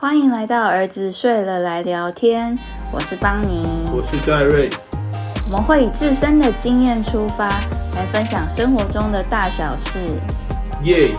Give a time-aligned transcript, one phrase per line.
[0.00, 2.56] 欢迎来到儿子睡了来聊天，
[2.94, 4.70] 我是邦尼，我是戴瑞。
[5.46, 7.48] 我们会以自身的经验出发，
[7.96, 9.98] 来分享生活中的大小事。
[10.84, 11.10] 耶！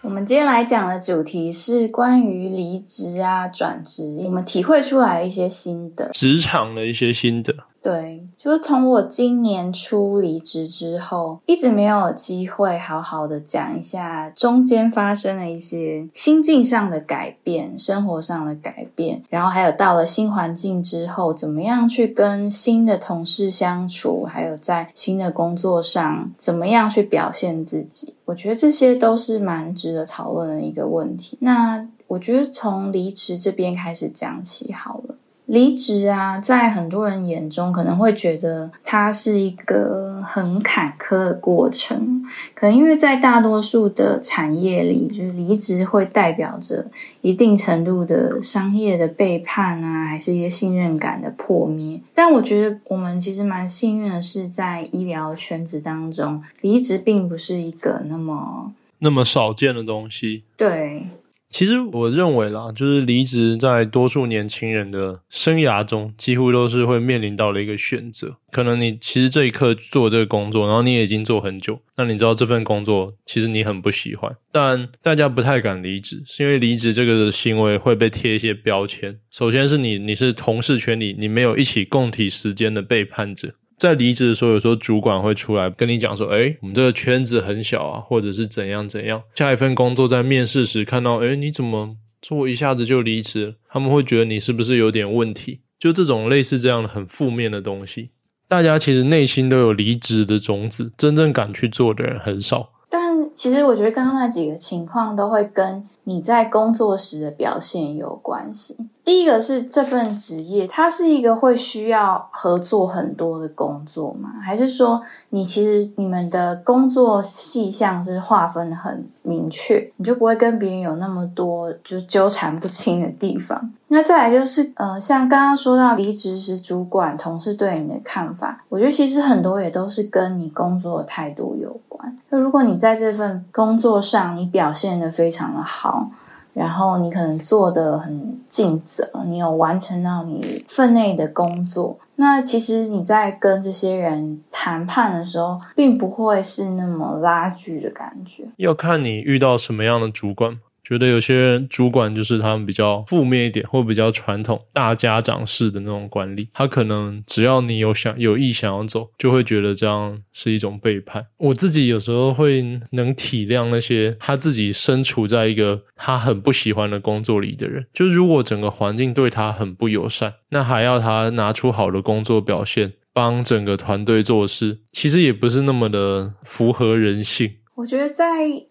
[0.00, 7.54] 我们今天来讲的主题是关于离职啊、转职，我们体会出来一些心得，职场的一些心得。
[7.82, 31.36] 对，就是从我今年初离职之后，一直没有机会好好的讲一下中间发生的一些心境上的改变、生活上的改变，然后还有到了新环境之后，怎么样去跟新的同事相处，还有在新的工作上怎么样去表现自己，我觉得这些都是蛮值得讨论的一个问题。
[31.40, 35.11] 那我觉得从离职这边开始讲起好了。
[35.52, 46.86] 离职啊，在很多人眼中可能会觉得它是一个很坎坷的过程，可能因为在大多数的产业里，就是离职会代表着
[47.20, 52.00] 一定程度的商业的背叛啊，还是一些信任感的破灭。
[52.14, 60.44] 但我觉得我们其实蛮幸运的是，在医疗圈子当中，离职并不是一个那么那么少见的东西。
[60.56, 61.08] 对。
[61.52, 68.36] 其实我认为啦，就是离职在多数年轻人的生涯中，几乎都是会面临到的一个选择。
[68.50, 79.18] 可能你其实这一刻做这个工作，然后你也已经做很久，那你知道这份工作其实你很不喜欢，但大家不太敢离职，是因为离职这个行为会被贴一些标签。
[79.30, 83.54] 首先是你你是同事圈里你没有一起共体时间的背叛者。
[83.82, 95.62] 在离职的时候，有时候主管会出来跟你讲说：“哎，我们这个圈子很小啊，或者是怎样怎样。”下一份工作在面试时看到：“哎，你怎么做一下子就离职？”他们会觉得你是不是有点问题？
[95.80, 98.10] 就这种类似这样的很负面的东西，
[98.46, 102.70] 大家其实内心都有离职的种子，真正敢去做的人很少。
[102.88, 108.76] 但其实我觉得刚刚那几个情况都会跟你在工作时的表现有关系。
[109.04, 114.30] 第一个是这份职业，它是一个会需要合作很多的工作吗？
[114.40, 123.72] 还是说你其实你们的工作细项是划分很明确，你就不会跟别人有那么多就纠缠不清的地方？
[123.88, 132.18] 那再来就是，呃，像刚刚说到离职时主管同事对你的看法，我觉得其实很多也都是跟你工作的态度有关。
[132.30, 136.10] 那如果你在这份工作上你表现的非常的好。
[136.52, 148.44] 然后你可能做的很尽责，你有完成到你分内的工作，那其实你在跟这些人谈判的时候，并不会是那么拉锯的感觉。
[148.56, 150.58] 要看你遇到什么样的主管。
[150.84, 161.26] 觉得有些主管就是他们比较负面一点，或比较传统大家长式的那种管理，他可能只要你有想有意想要走，就会觉得这样是一种背叛。
[161.38, 177.52] 我自己有时候会能体谅那些他自己身处在一个他很不喜欢的工作里的人，就如果整个环境对他很不友善，那还要他拿出好的工作表现，帮整个团队做事，其实也不是那么的符合人性。
[177.82, 178.24] 我觉得在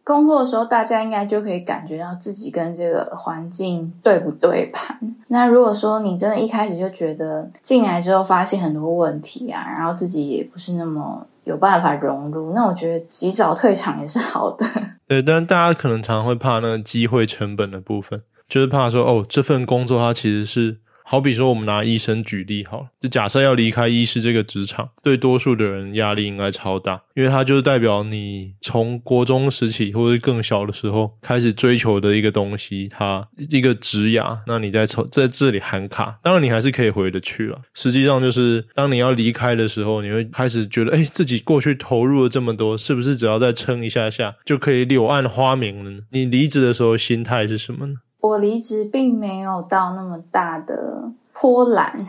[0.06, 4.98] 工作的时候，大家应该就可以感觉到自己跟这个环境对不对盘。
[5.28, 14.66] 那如果说你真的一开始就觉得进来之后发现很多问题啊，然后自己也不是那么有办法融入，那我觉得及早退场也是好的。
[15.10, 20.78] 对，但大家可能常常会怕那个机会成本的部分，就是怕说哦，这份工作它其实是。
[21.12, 34.40] 好比说，我们拿医生举例好了，就假设要离开医师这个职场，对多数的人压力应该超大，因为它就是代表你从国中时期或者更小的时候开始追求的一个东西，它一个职涯。
[34.48, 37.60] 那你在从在这里喊卡，当然你还是可以回得去了。
[37.74, 46.00] 实际上就是当你要离开的时候，你会开始觉得，哎，自己过去投入了这么多，是不是只要再撑一下下就可以柳暗花明了呢？
[46.12, 47.96] 你离职的时候心态是什么呢？
[48.22, 52.06] 我离职并没有到那么大的波澜，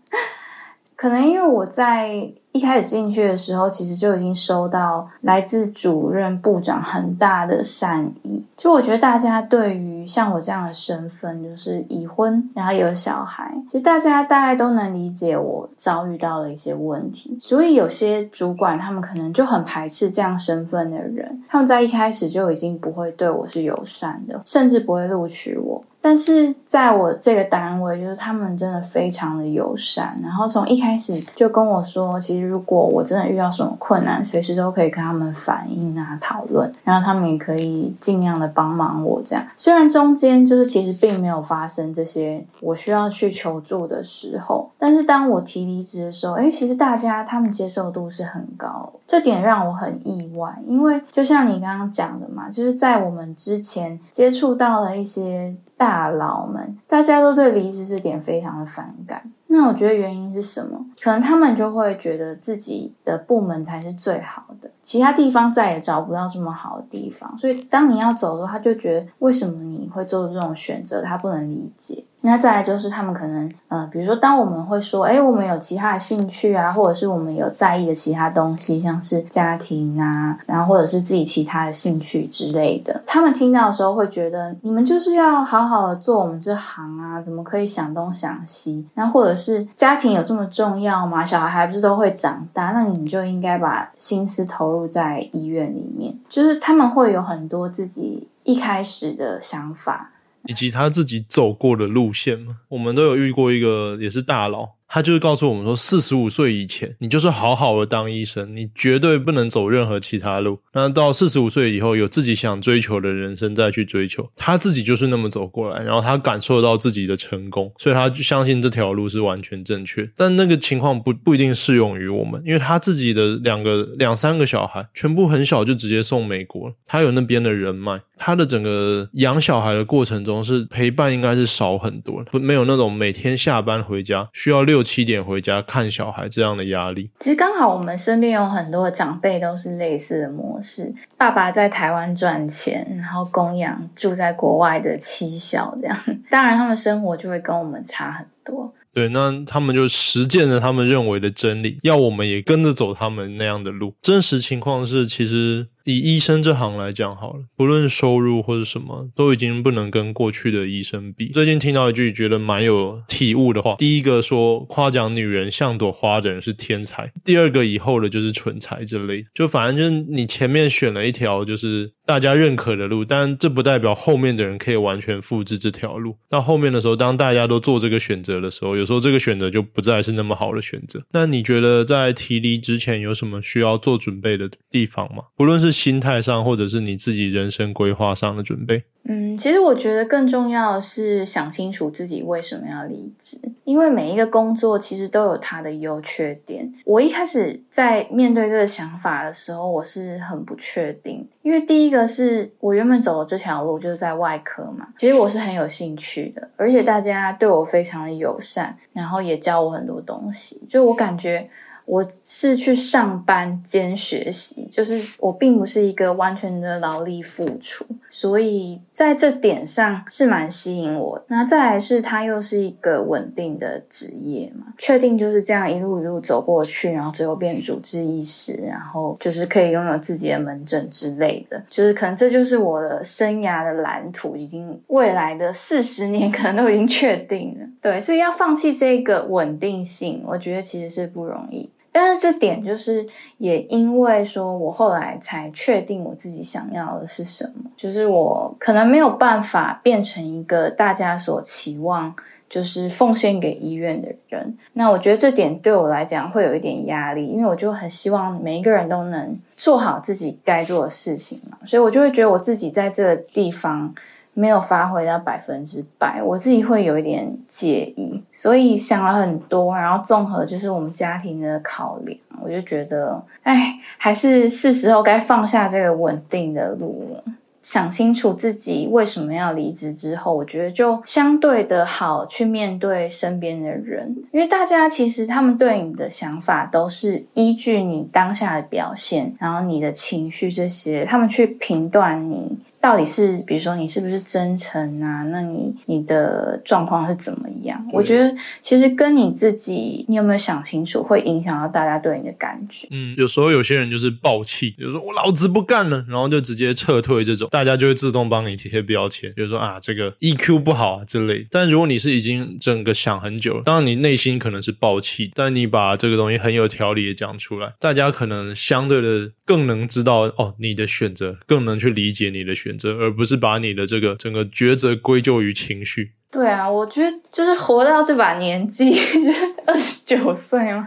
[0.94, 2.32] 可能因为我在。
[2.56, 8.42] 一开始进去的时候，其实就已经收到来自主任部长很大的善意。
[8.56, 17.36] 就我觉得大家对于像我这样的身份，就是已婚，然后有小孩，其实大家大概都能理解我遭遇到的一些问题。
[17.38, 25.84] 所以有些主管他们可能就很排斥这样身份的人，他们在一开始就已经不会对我是友善的，甚至不会录取我。
[26.00, 32.45] 但是在我这个单位，就是他们真的非常的友善，然后从一开始就跟我说，其实。
[32.46, 39.20] 如果我真的遇到什么困难，随时都可以跟他们反映啊、讨论，然后他们也可以尽量的帮忙我。
[39.24, 50.58] 这样，虽然中间就是其实并没有发生这些我需要去求助的时候，但是当我提离职的时候，哎，其实大家他们接受度是很高，这点让我很意外。
[50.66, 55.56] 因为就像你刚刚讲的嘛，就是在我们之前接触到了一些。
[55.78, 59.30] 大佬们，大家都对离职这点非常的反感。
[59.48, 60.82] 那我觉得原因是什么？
[60.98, 67.36] 可能他们就会觉得自己的部门才是最好的，其他地方再也找不到这么好的地方。
[67.36, 72.02] 所以当你要走的时候，他就觉得为什么你会做这种选择，他不能理解。
[72.26, 88.84] 那再来就是他们可能，呃，比如说，当我们会说，哎，我们有其他的兴趣啊，或者是我们有在意的其他东西，像是家庭啊，然后或者是自己其他的兴趣之类的，他们听到的时候会觉得，你们就是要好好的做我们这行啊，怎么可以想东想西？
[88.94, 91.24] 那或者是家庭有这么重要吗？
[91.24, 96.12] 小孩还不是都会长大，那你们就应该把心思投入在医院里面。
[96.28, 100.10] 就是他们会有很多自己一开始的想法。
[100.46, 104.76] 以及他自己走过的路线嘛，我们都有遇过一个也是大佬。
[104.88, 110.60] 他就是告诉我们说，四十五岁以前，你就是好好的当医生，你绝对不能走任何其他路。
[110.72, 114.30] 那到四十五岁以后，有自己想追求的人生再去追求。
[114.36, 120.08] 他自己就是那么走过来，然后他感受到自己的成功，所以他就相信这条路是完全正确。
[120.16, 126.74] 但那个情况不不一定适用于我们，因为他自己的两个两三个小孩，全部很小就直接送美国了。
[126.86, 134.76] 他有那边的人脉，他的整个养小孩的过程中是陪伴应该是少很多，不没有那种每天下班回家需要六。
[134.76, 140.94] 六七点回家看小孩这样的压力，其实刚好我们身边有很多长辈都是类似的模式。
[141.16, 145.98] 爸爸在台湾赚钱，然后供养住在国外的妻小，这样
[146.28, 148.70] 当然他们生活就会跟我们差很多。
[148.92, 153.94] 对，那他们就实践了他们认为的真理，要我们也跟着走他们那样的路。
[154.02, 155.68] 真实情况是，其实。
[155.86, 161.28] 以医生这行来讲好了，不论收入或者什么，都已经不能跟过去的医生比。
[161.28, 169.24] 最近听到一句觉得蛮有体悟的话，第一个说夸奖女人像朵花的人是天才，第二个以后的就是蠢材之类。
[169.32, 176.16] 就反正就是你前面选了一条就是大家认可的路，但这不代表后面的人可以完全复制这条路。
[176.28, 181.00] 到后面的时候，当大家都做这个选择的时候，有时候这个选择就不再是那么好的选择。
[181.12, 185.22] 那你觉得在提离之前有什么需要做准备的地方吗？
[185.36, 188.82] 不论是心态上，或者是你自己人生规划上的准备。
[189.08, 196.68] 嗯，其实我觉得更重要的是想清楚自己为什么要离职，因为每一个工作其实都有它的优缺点。
[196.84, 211.48] 我一开始在面对这个想法的时候，我是很不确定，因为第一个是我原本走的这条路就是在外科嘛，其实我是很有兴趣的，而且大家对我非常的友善，然后也教我很多东西，就我感觉。
[211.86, 221.24] 我是去上班兼学习，就是我并不是一个完全的劳力付出，所以在这点上是蛮吸引我。
[221.28, 237.66] 那再来是它又是一个稳定的职业嘛，确定就是这样一路一路走过去，然后最后变主治医师，然后就是可以拥有自己的门诊之类的，就是可能这就是我的生涯的蓝图，已经未来的四十年可能都已经确定了。
[237.80, 241.70] 对，所以要放弃这个稳定性，我觉得其实是不容易。
[241.98, 243.08] 但是这点就是
[243.38, 252.14] 也因为说，我后来才确定我自己想要的是什么，就是我可能没有办法变成一个大家所期望，
[252.50, 254.58] 就是奉献给医院的人。
[254.74, 263.94] 那我觉得这点对我来讲会有一点压力，因为我就很希望每一个人都能做好自己该做的事情嘛，所以我就会觉得我自己在这个地方。
[264.38, 277.24] 没有发挥到百分之百，我自己会有一点介意，所以想了很多，然后综合就是我们家庭的考量，我就觉得，哎，还是是时候该放下这个稳定的路了，
[277.62, 292.58] 想清楚自己为什么要离职之后，我觉得就相对的好去面对身边的人，因为大家其实他们对你的想法都是依据你当下的表现，然后你的情绪这些，他们去评断你。
[292.86, 295.24] 到底是，比如说你是不是真诚啊？
[295.24, 297.84] 那你你的状况是怎么样？
[297.92, 302.86] 我觉得其实跟你自己，你有没有想清楚，会影响到大家对你的感觉。
[302.92, 311.44] 嗯，有时候有些人就是暴气，比如说我老子不干了，然后就直接撤退，这种大家就会自动帮你贴标签，比如说啊这个 EQ 不好啊之类。
[311.50, 322.75] 但如果你是已经整个想很久了，当然你内心可能是暴气，但你把这个东西很有条理的讲出来，大家可能相对的更能知道哦你的选择，更能去理解你的选。
[322.84, 326.12] 而不是把你的这个整个抉择归咎于情绪。
[326.30, 328.98] 对啊，我觉得就是活到这把年纪，
[329.64, 330.86] 二十九岁嘛，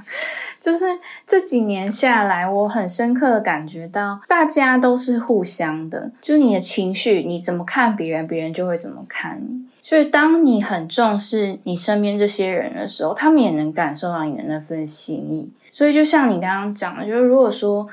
[0.59, 0.85] 就是
[1.25, 9.65] 这几年下来，我很深刻的感觉到，大家都是互相的，就是你的情绪，你怎么看别人，别人就会怎么看你。
[9.81, 15.49] 所以，当你很重视你身边这些人的时候，他们也能感受到你的那份心意。
[15.71, 17.87] 所以，就像你刚刚讲的，就是如果说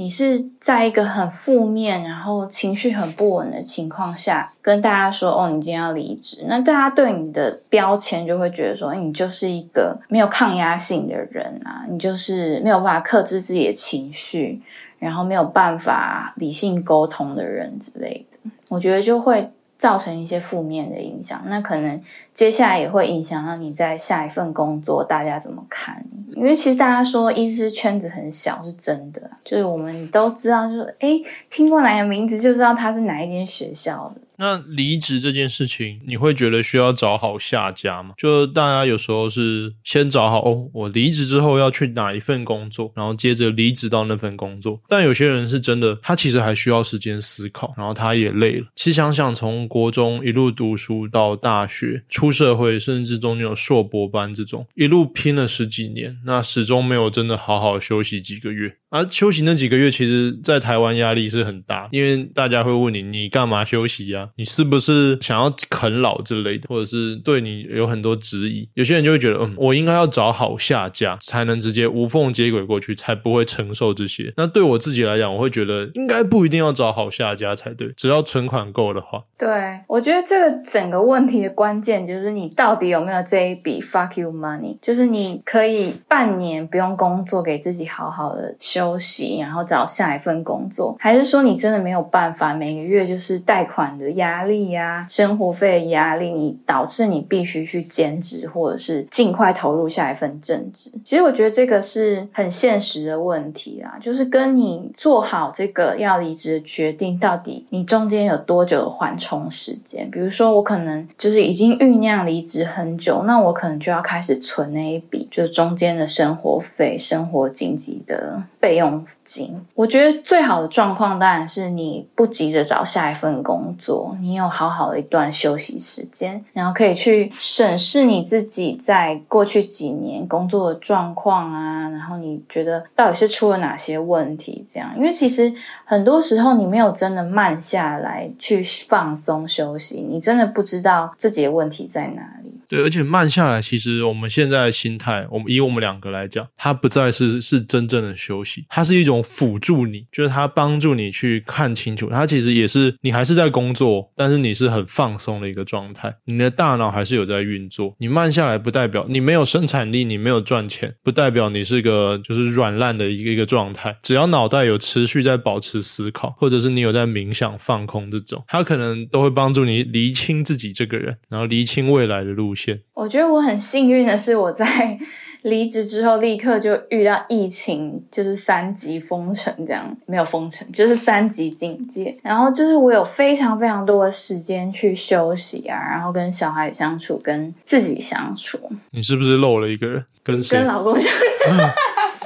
[0.00, 14.62] 你是在一个很负面，然后情绪很不稳的情况下，跟大家说：“哦，你今天要离职。”那大家对你的标签就会觉得说：“你就是一个没有抗压性的人啊，你就是没有办法克制自己的情绪，
[14.98, 19.50] 然后没有办法理性沟通的人之类的。”我觉得就会。
[19.80, 21.98] 造成一些负面的影响，那可能
[22.34, 26.34] 接下来也会影响到你在下一份工作，大家怎么看你？
[26.36, 34.20] 因为其实大家说医师圈子很小是真的，就是我们都知道，就是诶，听过哪个名字就知道他是哪一间学校的。
[34.40, 38.14] 那离职这件事情，你会觉得需要找好下家吗？
[38.16, 44.80] 就大家有时候是先找好哦，我离职之后要去哪一份工作，然后接着离职到那份工作。
[44.88, 48.66] 但有些人是真的，他其实还需要时间思考，然后他也累了。
[48.74, 58.74] 其实想想，从国中一路读书到大学、出社会，甚至中间有硕博班这种，一路拼了十几年，那始终没有真的好好休息几个月。
[58.88, 64.29] 而休息那几个月，其实在台湾压力是很大，因为大家会问你，你干嘛休息呀？
[64.36, 68.68] 你是不是想要啃老之类的，或者是对你有很多质疑？
[68.74, 74.32] 有些人就会觉得，嗯，我应该要找好下家，才能直接无缝接轨过去，才不会承受这些。
[74.36, 79.22] 那对我自己来讲，我会觉得应该不一定要找好下家才对，只要存款够的话。
[79.38, 79.48] 对，
[79.86, 94.60] 我觉得这个整个问题的关键就是你到底有没有这一笔 fuck you money，就是你可以半年不用工作，给自己好好的休息，然后找下一份工作，还是说你真的没有办法，每个月就是贷款的压力。
[94.70, 100.90] 呀，生活费压力，你导致你必须去兼职，或者是尽快投入下一份正职。
[101.04, 110.08] 其实我觉得这个是很现实的问题啦，就是跟你做好这个要离职的决定，到底你中间有多久的缓冲时间？
[110.10, 119.60] 比如说，我可能就是已经酝酿离职很久，那我可能就要开始存那一笔，就是中间的生活费、生活紧急的备用金。
[119.74, 124.40] 我觉得最好的状况当然是你不急着找下一份工作，你。
[124.40, 134.64] 有好好的一段休息时间，然后可以去审视你自己在过去几年工作的状况啊，然后你觉得到底是出了哪些问题？
[134.66, 135.52] 这样，因为其实
[135.90, 142.54] 很多时候你没有真的慢下来去放松休息，你真的不知道自己的问题在哪里。
[142.68, 157.92] 对，而且慢下来，其实我们现在的心态，我们以我们两个来讲，它不再是是真正的休息，它是一种辅助你，就是它帮助你去看清楚，它其实也是你还是在工作，但是你是很放松的一个状态，你的大脑还是有在运作。
[157.98, 163.96] 你慢下来，不代表你没有生产力，你没有赚钱，不代表你是个就是软烂的一个一个状态。
[164.04, 172.80] 只要脑袋有持续在保持思考，或者是你有在冥想放空这种，它可能都会帮助你厘清自己这个人，然后厘清未来的路线。
[172.94, 174.98] 我觉得我很幸运的是，我在
[175.42, 182.18] 离职之后立刻就遇到疫情，就是三级封城，这样没有封城，就是三级警戒。
[182.22, 188.58] 然后就是我有非常非常多的时间去休息啊，然后跟小孩相处，跟自己相处。
[188.90, 190.04] 你是不是漏了一个人？
[190.22, 190.58] 跟谁？
[190.58, 191.18] 跟老公相处。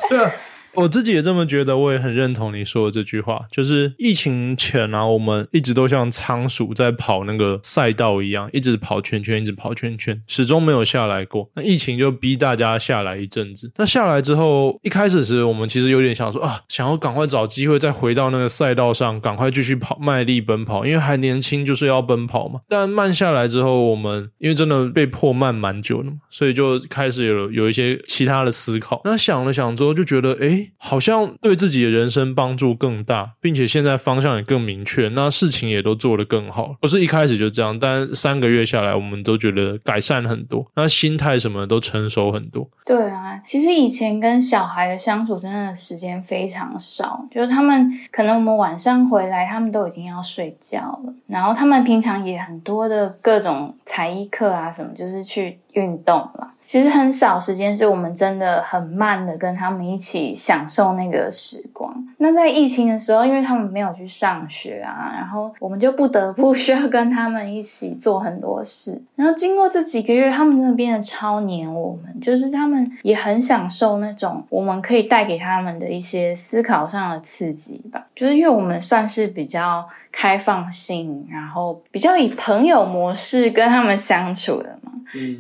[0.09, 0.33] 对啊。
[0.77, 3.43] 我自己也这么觉得，我也很认同你说的这句话。
[3.51, 11.49] 就是疫情前啊，我们一直都像仓鼠在跑那个赛道一样，一直跑圈圈，一直跑圈圈，始终没有下来过。
[11.55, 13.71] 那疫情就逼大家下来一阵子。
[13.77, 22.61] 那下来之后，一开始时我们其实有点想说啊，想要赶快找机会再回到那个赛道上，赶快继续跑，卖力奔跑，因为还年轻，就是要奔跑嘛。
[22.69, 29.01] 但慢下来之后，我们因为真的被迫慢蛮久的嘛，所以就开始有有一些其他的思考。
[29.05, 30.64] 那想了想之后，就觉得哎。
[30.77, 36.77] 好像对自己的人生帮助更大，并且现在方向也更明确，那事情也都做得更好。
[36.81, 42.69] 不是一开始就这样，但三个月下来，我们都觉得改善很多，那心态什么都成熟很多。
[42.85, 56.51] 对啊，其实以前跟小孩的相处真的时间非常少，就是他们可能我们晚上回来，他们都已经要睡觉了，然后他们平常也很多的各种才艺课啊什么，就是去运动了。
[56.65, 61.95] 其实很少时间是我们真的很慢的跟他们一起享受那个时光。
[62.17, 68.99] 那在疫情的时候，因为他们没有去上学啊，然后我们就不得不需要跟他们一起做很多事。
[69.15, 78.07] 然后经过这几个月，他们真的变得超黏我们，就是他们也很享受那种我们可以带给他们的一些思考上的刺激吧。
[78.17, 84.79] 就是因为我们算是比较开放性，然后比较以朋友模式跟他们相处的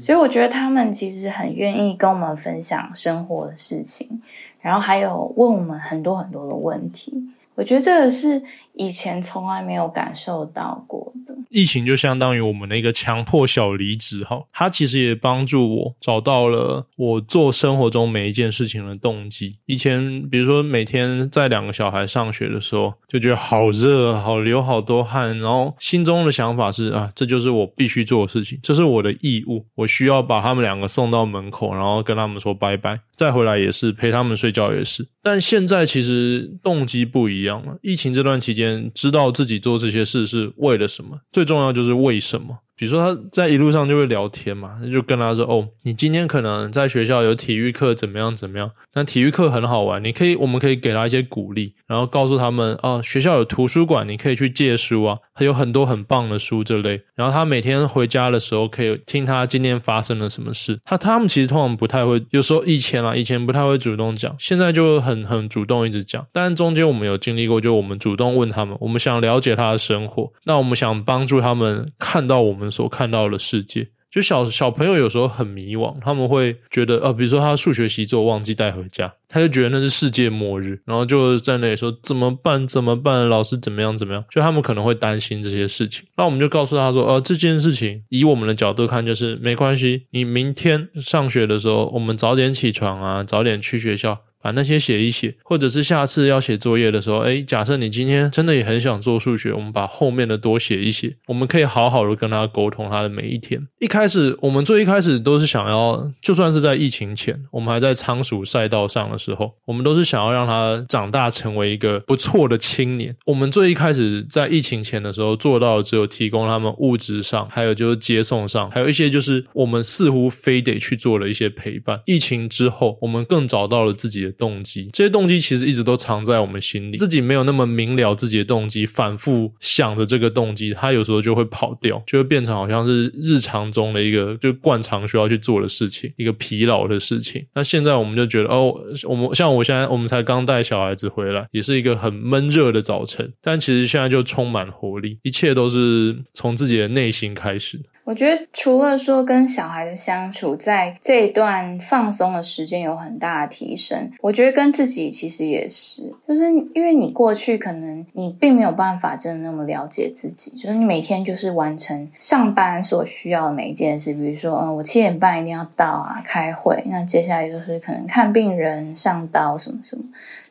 [0.00, 4.21] 所以我觉得他们其实很愿意跟我们分享生活的事情，
[4.61, 7.12] 然后还有问我们很多很多的问题。
[7.54, 8.43] 我觉得这个是
[8.75, 11.35] 以前从来没有感受到过的。
[11.50, 19.57] 疫情就相当于我们的一个强迫小离职，哈，它其实也帮助我找到了我做生活中每一件事情的动机。
[19.66, 35.07] 以前，比如说每天在两个小孩上学的时候，就觉得好热，好流好多汗，然后心中的想法是啊，这就是我必须做的事情，这是我的义务，我需要把他们两个送到门口，然后跟他们说拜拜，再回来也是陪他们睡觉也是。
[35.23, 37.78] 但现在其实动机不一样了。
[37.81, 38.63] 疫情这段期间，
[38.94, 42.59] 知道自己做这些事是为了什么，最重要就是为什么。
[42.76, 48.71] 比如说他在一路上就会聊天嘛，就跟他说：“哦，你今天可能在学校有体育课，怎么样怎么样？
[48.95, 57.00] 那体育课很好玩，你可以，我们可以给他一些鼓励，然后告诉他们哦，学校有图书馆，你可以去借书啊，还有很多很棒的书这类。
[57.14, 60.78] 然后他每天回家的时候，可以听他今天发生了什么事。
[60.85, 66.25] 他他们其实通常不太会，有时候以前啊，以前不太会主动讲，现在就很很主动一直讲。
[66.33, 73.38] 但中间我们有经历过，就我们主动问他们，我们想了解他的生活，那我们想帮助他们看到我们所看到的。
[73.44, 82.64] 世界就小小朋友有时候很迷惘，他们会觉得呃，比如说他数学习作忘记带回家，他就觉得那是世界末日，然后就在那里说怎么办？
[82.66, 83.28] 怎么办？
[83.28, 83.99] 老师怎么样？
[83.99, 84.25] 怎么样？
[84.30, 86.06] 就他们可能会担心这些事情。
[86.16, 90.06] 那我们就告诉他说，呃，这件事情以我们的角度看，就是没关系。
[90.12, 94.21] 你明天上学的时候，我们早点起床啊，早点去学校。
[94.45, 103.67] 把那些写一写，或者是下次要写作业的时候，哎，假设你今天真的也很想做数学，我们把后面的多写一写，我们可以好好的跟他沟通他的每一天。
[103.81, 113.17] 一开始，我们最一开始都是想要，就算是在疫情前，我们还在仓鼠赛道上的时候，我们都是想要让他长大成为一个不错的青年。
[113.25, 122.03] 我们最一开始在疫情前的时候做到，只有提供他们物质上，还有就是接送上，还有一些就是我们似乎非得去做了一些陪伴。
[122.05, 124.34] 疫情之后，我们更找到了自己的。
[124.38, 137.45] 动机，这些动机其实一直都藏在我们心里，自己没有那么明了自己的动机，反复想着这个动机，他有时候就会跑掉，就会变成好像是日常中的一个就惯常需要去做的事情，一个疲劳的事情。
[137.55, 138.75] 那现在我们就觉得，哦，
[139.05, 147.81] 我们像我现在，我们才刚带小孩子回来，也是一个很闷热的早晨，但其实现在就充满活力，一切都是从自己的内心开始。
[148.05, 170.05] 我觉得除了说跟小孩的相处，在这段放松的时间有很大的提升，我觉得跟自己其实也是，就是因为你过去可能你并没有办法真的那么了解自己，就是你每天就是完成上班所需要的每一件事，比如说，嗯，我七点半一定要到啊，开会，那接下来就是可能看病人、上刀什么什么。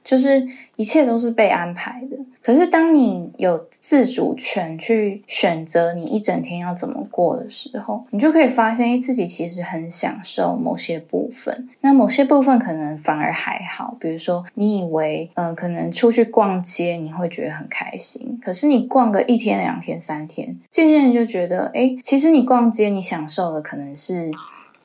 [0.04, 11.70] 就是一切都是被安排的，可是当你有自主权去选择你一整天要怎么过的时候，你就可以发现，自己其实很享受某些部分。
[11.82, 24.32] 那某些部分可能反而还好，比如说你以为，嗯，可能出去逛街你会觉得很开心，可是你逛个一天、两天、三天，渐渐就觉得，哎，其实你逛街你享受的可能是。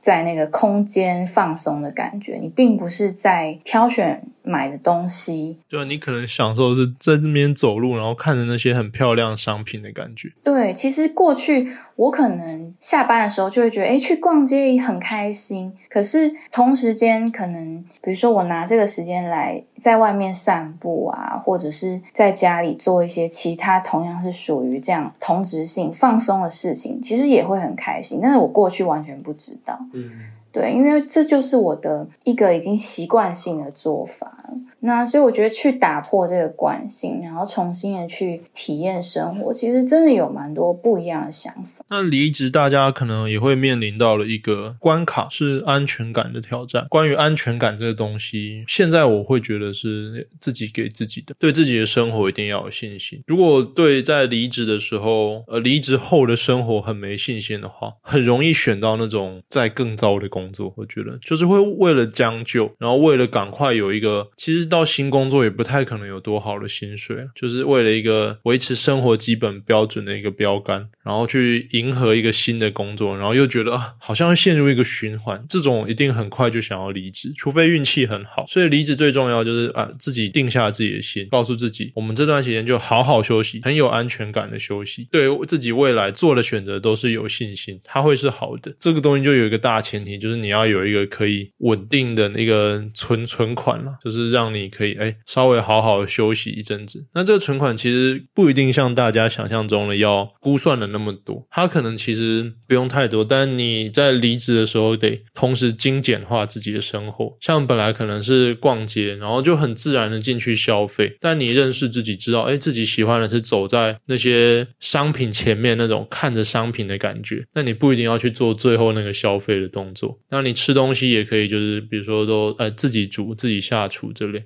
[0.01, 5.59] 在那个空间放松的感觉，你并不是在挑选买的东西。
[5.69, 10.31] 对，你可能享受是在那边走路，然后看着那些很漂亮商品的感觉。
[10.43, 15.73] 对，其实过去我可能下班的时候就会觉得，哎，去逛街很开心。
[15.91, 28.21] 可是同时间，可能比如说我拿这个时间来在外面散步啊，或者是在家里做一些其他同样是属于这样同质性放松的事情，其实也会很开心。
[28.23, 34.35] 但是我过去完全不知道，嗯，对，因为这就是我的一个已经习惯性的做法。
[34.81, 41.85] 那所以我觉得去打破这个惯性，然后重新的去体验生活，其实真的有蛮多不一样的想法。
[41.91, 46.87] 那离职，大家可能也会面临到了一个关卡，是安全感的挑战。
[46.89, 53.21] 关于安全感这个东西，现在我会觉得是自己给自己的，对自己的生活一定要有信心。
[53.27, 60.73] 如果对在离职的时候，呃，离职后的生活很没信心的话，很容易选到那种在更糟的工工作。
[60.77, 71.49] 我觉得就是会为了将就，然后为了赶快有一个，其实到新工作也不太可能有多好的薪水，就是为了一个维持生活基本标准的一个标杆，然后去。
[71.73, 78.45] 迎合一个新的工作，然后又觉得啊，好像陷入一个循环，这种一定很快就想要离职，除非运气很好。
[78.47, 88.75] 所以离职最重要就是啊，自己定下自己的心，告诉自己，我们这段时间就好好休息，很有安全感的休息，对自己未来做的选择都是有信心，它会是好的。
[88.81, 97.07] 这个东西就有一个大前提，就就是你要有一个可以稳定的那个存存款了，就是让你可以哎稍微好好休息一阵子。
[97.15, 107.35] 那这个存款其实不一定像大家想象中的要估算的那么多，它可能其实不用太多，但你在离职的时候得同时精简化自己的生活。
[107.41, 120.18] 像本来可能是逛街，然后就很自然的进去消费，但你认识自己，知道哎自己喜欢的是走在那些商品前面那种看着商品的感觉，那你不一定要去做最后那个消费的动作。
[120.31, 124.45] 那你吃东西也可以，就是比如说都呃自己煮、自己下厨之类。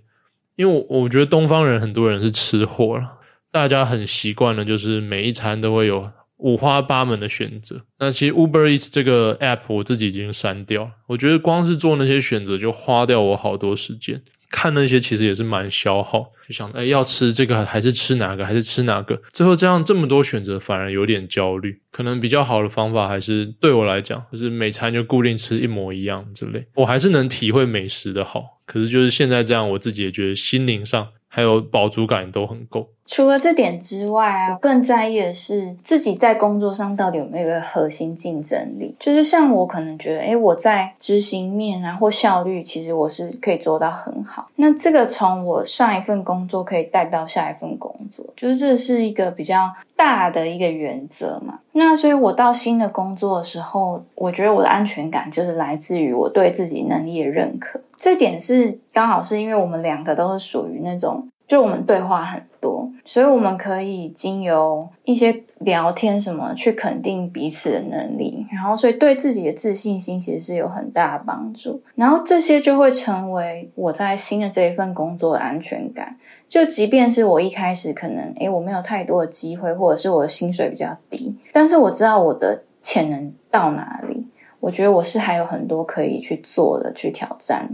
[0.57, 3.05] 因为我我觉得东方人很多人是吃货了，
[3.51, 7.81] 大家很习惯了，就是每一餐都会有五花八门的选择。
[7.99, 14.23] 那其实 Uber Eats 这个 app 我自己已经删掉，我觉得光是做那些选择就花掉我好多时间。
[14.53, 21.81] 看那些其实也是蛮消耗，就想哎要吃这个还是吃哪个还是吃哪个，最后这样这么多选择反而有点焦虑。
[21.91, 28.45] 可能比较好的方法还是对我来讲，就是每餐就固定吃一模一样之类，我还是能体会美食的好。
[28.65, 31.09] 可是就是现在这样，我自己也觉得心灵上。
[31.35, 32.87] 还有饱足感都很够。
[33.07, 38.95] 除了这点之外啊，更在意的是自己在工作上到底有没有一个核心竞争力。
[39.01, 44.49] 就是像我可能觉得，哎，我在执行面啊或效率，其实我是可以做到很好。
[44.57, 51.59] 那这个从我上一份工作可以带到下一份工作，就是这是一个比较大的一个原则嘛。
[51.73, 57.81] 那所以我到新的工作的时候，我觉得我的安全感就是来自于我对自己能力的认可。
[58.03, 71.81] 这点是刚好是因为我们两个都是属于那种，就我们对话很多，所以我们可以经由一些聊天什么去肯定彼此的能力，然后所以对自己的自信心其实是有很大的帮助。
[71.95, 76.19] 然后这些就会成为我在新的这一份工作的安全感。
[76.49, 84.27] 就即便是我一开始可能诶我没有太多的机会，或者是我的薪水比较低，但是我知道我的潜能到哪里。
[84.63, 87.69] 我觉得我是还有很多可以去做的，去挑战，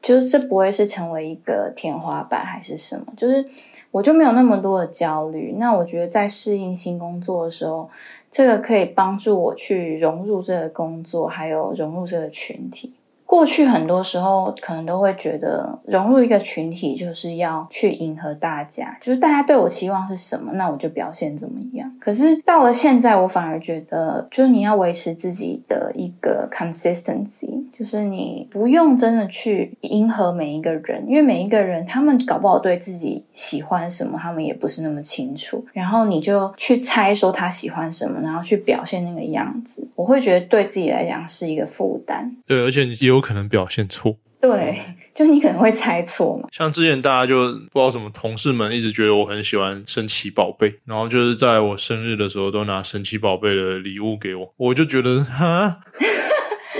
[0.00, 3.44] 就是这不会是成为一个天花板还是什么，就是
[3.90, 5.56] 我就没有那么多的焦虑。
[5.58, 7.90] 那我觉得在适应新工作的时候，
[8.30, 12.94] 这个可以帮助我去融入这个工作，还有融入这个群体。
[13.28, 21.94] 过去很多时候可能都会觉得融入一个群体就是要去迎合大家，就是大家对我期望是什么，那我就表现怎么样。
[22.00, 35.62] 可是到了现在，我反而觉得，就是你要维持自己的一个 consistency，就是你不用真的去迎合每一个人，因为每一个人他们搞不好对自己喜欢什么，他们也不是那么清楚。
[35.74, 42.34] 然后你就去猜说他喜欢什么，然后去表现那个样子，我会觉得对自己来讲是一个负担。
[42.46, 43.17] 对，而且有。
[43.18, 44.78] 有可能表现错，对，
[45.12, 46.48] 就你可能会猜错嘛。
[46.52, 55.80] 像之前大家就不知道什么同事们一直觉得我很喜欢神奇宝贝，然后就是在我生日的时候都拿神奇宝贝的礼物给我，我就觉得哈，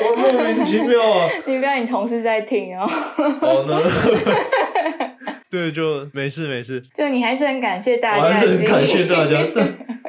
[0.01, 1.29] 我莫名其妙啊！
[1.44, 2.87] 你不要你同事在听哦。
[2.87, 3.83] 好呢，
[5.51, 6.81] 对，就没事没事。
[6.94, 9.38] 就你还是很感谢大家，还是很感谢大家。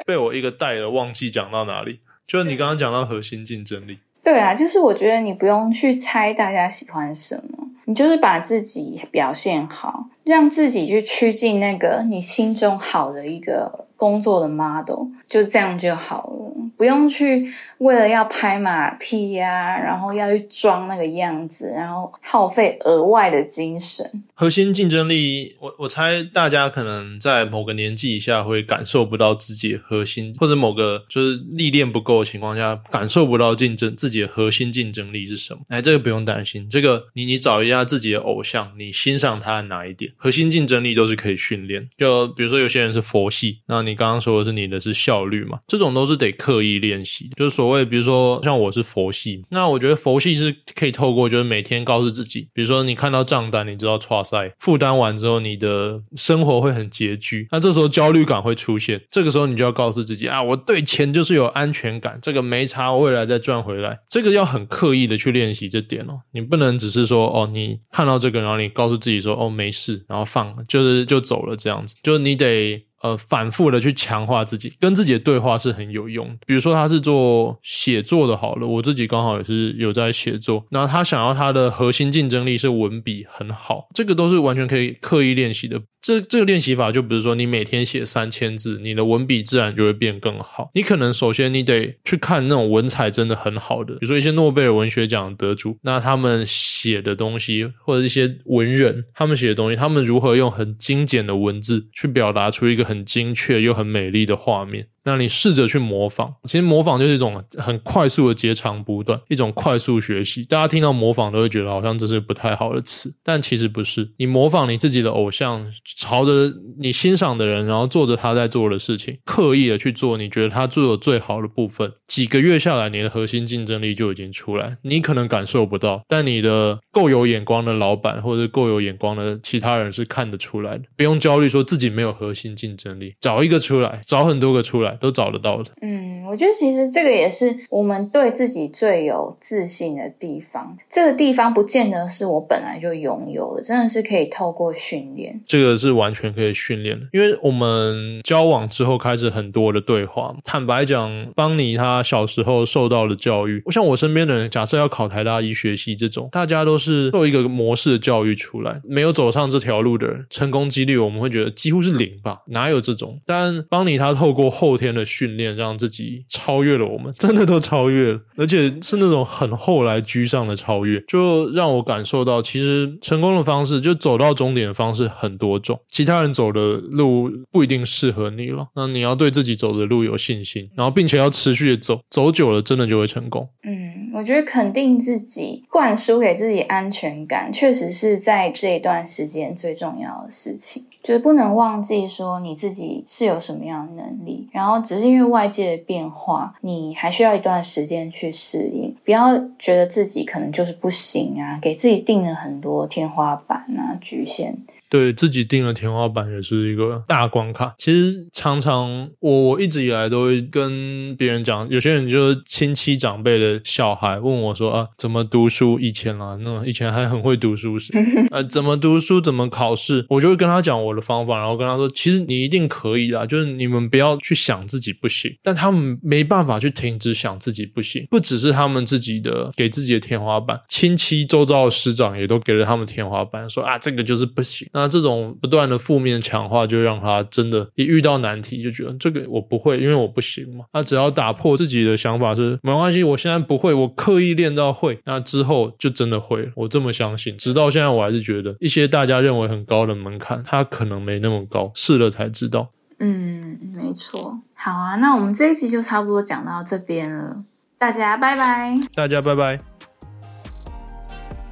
[0.06, 1.98] 被我一个带了，忘记讲到哪里。
[2.24, 3.98] 就是你刚刚讲到核心竞争力。
[4.22, 17.50] 对啊，就是我觉得你不用去猜大家喜欢什么，你就是把自己表现好，让自己去趋近那个你心中好的一个工作的 model，就这样就好了，不用去。
[17.80, 24.06] 为了要拍马屁呀，然后要去装那个样子，然后耗费额外的精神。
[24.34, 35.60] 核心竞争力，我我猜大家可能在某个年纪以下会感受不到自己的核心，或者某个就是历练不够的情况下，感受不到竞争自己的核心竞争力是什么。
[35.68, 41.88] 哎，这个不用担心，这个你你找一下自己的偶像，你欣赏他的哪一点，核心竞争力都是可以训练。
[41.96, 47.69] 就比如说有些人是佛系，那你刚刚说的是你的是效率嘛，这种都是得刻意练习，就是所。
[47.70, 72.84] 我也，比如说像我是佛系，那我觉得佛系是可以透过就是每天告诉自己，比如说你看到账单，你知道哇塞，负担完之后，你的生活会很拮据，那这时候焦虑感会出现，这个时候你就要告诉自己啊，我对钱就是有安全感，这个没差，我未来再赚回来，这个要很刻意的去练习这点哦，你不能只是说哦，你看到这个，然后你告诉自己说哦没事，然后放就是就走了这样子，就是你得。
[73.02, 76.38] 呃，反复的去强化自己，跟自己的对话是很有用的。
[76.46, 80.66] 比如说，他是做写作的，好了，我自己刚好也是有在写作。
[80.70, 85.80] 那他想要他的核心竞争力是文笔很好，这个都是完全可以刻意练习的。
[86.02, 90.70] 这这个练习法，就比如说你每天写三千字，你的文笔自然就会变更好。
[90.72, 104.89] 你可能首先你得去看那种文采真的很好的，比如说一些诺贝尔文学奖得主，那他们写的东西，或者一些文人他们写的东西，他们如何用很精简的文字去表达出一个很精确又很美丽的画面。
[105.10, 110.44] 那你试着去模仿，其实模仿就是一种很快速的截长补短，一种快速学习。
[110.44, 114.08] 大家听到模仿都会觉得好像这是不太好的词，但其实不是。
[114.18, 115.66] 你模仿你自己的偶像，
[115.98, 124.76] 朝着你欣赏的人，然后做着他在做的事情，刻意的去做，你觉得他做的最好的部分，几个月下来，你的核心竞争力就已经出来。
[124.82, 130.84] 你可能感受不到，但你的够有眼光的老板或者够有眼光的其他人是看得出来的。
[130.96, 135.70] 不用焦虑，说自己没有核心竞争力，找一个出来，找很多个出来，都找得到的。
[135.82, 140.76] 嗯，我觉得其实这个也是我们对自己最有自信的地方。
[140.88, 145.40] 这个地方不见得是我本来就拥有的，真的是可以透过训练。
[145.46, 150.34] 这个是完全可以训练的，因为我们交往之后开始很多的对话。
[150.44, 162.42] 坦白讲，邦尼他小时候受到的教育，我像我身边的人，假设要考台大医学系这种，大家都是受一个模式的教育出来，没有走上这条路的人，成功几率我们会觉得几乎是零吧？
[162.48, 163.20] 哪有这种？
[163.26, 178.66] 但邦尼他透过后天的训练，让自己超越了我们， 真的都超越了，而且是那种很后来居上的超越，就让我感受到，其实成功的方式，就走到终点的方式很多种，其他人走的路不一定适合你了。
[178.74, 183.46] 那你要对自己走的路有信心，然后并且要持续的走，走久了真的就会成功。
[183.64, 190.84] 嗯，我觉得肯定自己，灌输给自己安全感，确实是在这一段时间最重要的事情。
[191.02, 198.94] 就是不能忘记说你自己是有什么样的能力，然后只是因为外界的变化，你还需要一段时间去适应。
[199.04, 204.56] 不要觉得自己可能就是不行啊，给自己定了很多天花板啊、局限。
[204.90, 207.74] 对自己定了天花板也是一个大关卡。
[207.78, 215.78] 其实常常我我一直以来都会跟别人讲，有些人就是亲戚长辈的小孩问我说啊，怎么读书？
[215.78, 217.92] 以前啊，那以前还很会读书时，
[218.30, 219.20] 呃，怎么读书？
[219.20, 220.04] 怎么考试？
[220.08, 234.68] 我就会跟他讲我的方法，然后跟他说，其实你一定可以啦，就是你们不要去想自己不行，但他们没办法去停止想自己不行，不只是他们自己的给自己的天花板，亲戚周遭的师长也都给了他们天花板，说啊，这个就是不行。
[234.72, 240.64] 那这种不断的负面强化，就让他真的，一遇到难题就觉得这个我不会，因为我不行嘛。
[240.72, 246.52] 那只要打破自己的想法是没关系，我现在不会，我刻意练到会，那之后就真的会了。
[246.54, 252.68] 我这么相信，直到现在我还是觉得一些大家认为很高的门槛，它可能没那么高，试了才知道。
[252.98, 254.38] 嗯，没错。
[254.54, 257.44] 好啊，那我们这一集就差不多讲到这边了，
[257.78, 258.78] 大家拜拜。
[258.94, 259.58] 大家拜拜。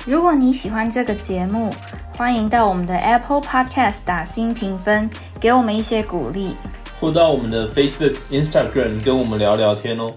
[0.06, 1.70] 如果你喜欢这个节目，
[2.18, 5.08] 欢迎到我们的 Apple Podcast 打新评分，
[5.40, 6.56] 给我们一些鼓励，
[6.98, 10.12] 或到我们的 Facebook、Instagram 跟我们聊聊天哦。